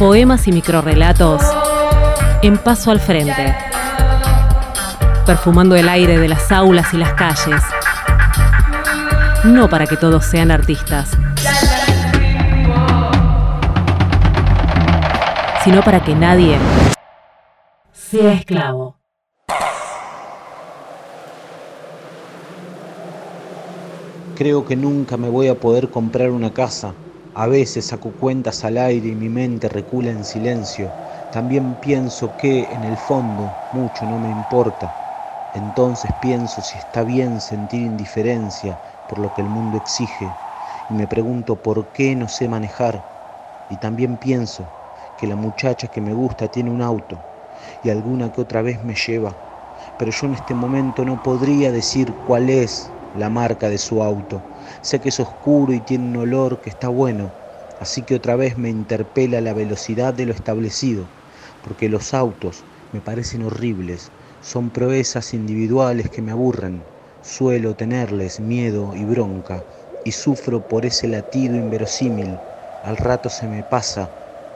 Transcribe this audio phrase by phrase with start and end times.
[0.00, 1.42] Poemas y microrrelatos
[2.40, 3.54] en paso al frente,
[5.26, 7.60] perfumando el aire de las aulas y las calles.
[9.44, 11.10] No para que todos sean artistas,
[15.64, 16.56] sino para que nadie
[17.92, 18.96] sea esclavo.
[24.34, 26.94] Creo que nunca me voy a poder comprar una casa.
[27.34, 30.90] A veces saco cuentas al aire y mi mente recula en silencio.
[31.30, 34.96] También pienso que, en el fondo, mucho no me importa.
[35.52, 40.34] Entonces pienso si está bien sentir indiferencia por lo que el mundo exige.
[40.88, 43.04] Y me pregunto por qué no sé manejar.
[43.68, 44.66] Y también pienso
[45.16, 47.20] que la muchacha que me gusta tiene un auto
[47.82, 49.36] y alguna que otra vez me lleva.
[49.96, 54.49] Pero yo en este momento no podría decir cuál es la marca de su auto.
[54.80, 57.32] Sé que es oscuro y tiene un olor que está bueno,
[57.78, 61.08] así que otra vez me interpela la velocidad de lo establecido,
[61.62, 66.84] porque los autos me parecen horribles, son proezas individuales que me aburren.
[67.22, 69.66] Suelo tenerles miedo y bronca
[70.04, 72.40] y sufro por ese latido inverosímil.
[72.82, 74.10] Al rato se me pasa,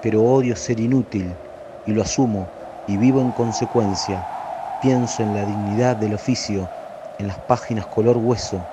[0.00, 1.36] pero odio ser inútil
[1.84, 2.50] y lo asumo
[2.86, 4.26] y vivo en consecuencia.
[4.80, 6.70] Pienso en la dignidad del oficio
[7.18, 8.68] en las páginas color hueso,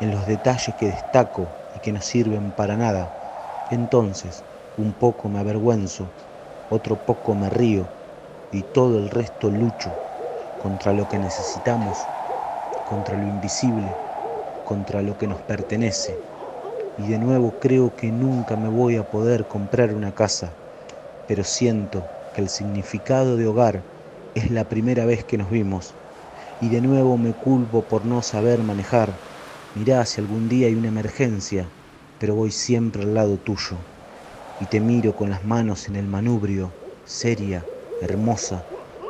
[0.00, 3.12] en los detalles que destaco y que no sirven para nada.
[3.68, 4.44] Entonces,
[4.76, 6.12] un poco me avergüenzo,
[6.68, 7.92] otro poco me río
[8.50, 9.98] y todo el resto lucho
[10.58, 12.10] contra lo que necesitamos,
[12.84, 13.98] contra lo invisible,
[14.64, 16.20] contra lo que nos pertenece.
[16.96, 20.56] Y de nuevo creo que nunca me voy a poder comprar una casa,
[21.26, 23.86] pero siento que el significado de hogar
[24.34, 25.96] es la primera vez que nos vimos
[26.60, 29.20] y de nuevo me culpo por no saber manejar.
[29.76, 31.64] Mirá si algún día hay una emergencia,
[32.18, 33.76] pero voy siempre al lado tuyo
[34.60, 36.72] y te miro con las manos en el manubrio,
[37.04, 37.64] seria,
[38.02, 38.64] hermosa,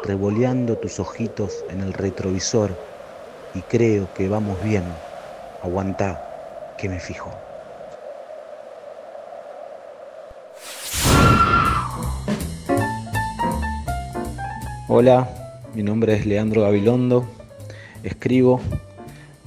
[0.05, 2.77] revoleando tus ojitos en el retrovisor
[3.55, 4.85] y creo que vamos bien.
[5.63, 7.31] Aguantá, que me fijo.
[14.89, 15.27] Hola,
[15.75, 17.25] mi nombre es Leandro Gabilondo,
[18.03, 18.61] escribo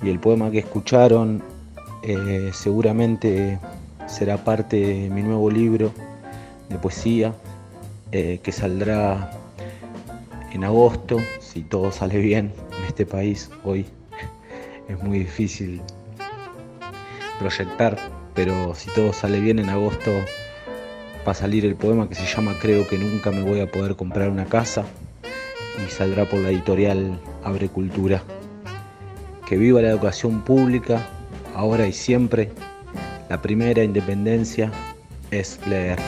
[0.03, 1.41] y el poema que escucharon
[2.03, 3.57] eh, seguramente
[4.07, 5.91] será parte de mi nuevo libro
[6.69, 7.33] de poesía
[8.11, 9.31] eh, que saldrá
[10.51, 13.49] en agosto, si todo sale bien en este país.
[13.63, 13.85] Hoy
[14.89, 15.81] es muy difícil
[17.39, 17.97] proyectar,
[18.35, 20.11] pero si todo sale bien en agosto
[21.25, 23.95] va a salir el poema que se llama Creo que nunca me voy a poder
[23.95, 24.83] comprar una casa
[25.85, 28.21] y saldrá por la editorial Abre Cultura.
[29.47, 31.05] Que viva la educación pública,
[31.55, 32.51] ahora y siempre.
[33.29, 34.71] La primera independencia
[35.31, 35.99] es leer.